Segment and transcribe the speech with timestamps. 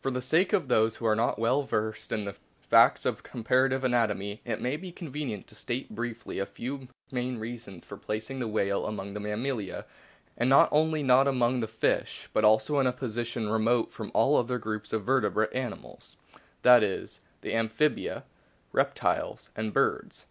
[0.00, 2.36] For the sake of those who are not well versed in the
[2.70, 7.38] facts of com parative anatomy it may be convenient to state briefly a few main
[7.40, 9.84] reasons for placing the whale among the Mammalia,
[10.36, 14.36] and not only not among the fish, but also in a position remote from all
[14.36, 16.16] other groups of verte brated animals
[16.62, 18.22] that is, the Amphibia,
[18.72, 20.26] Reptiles, and Birds.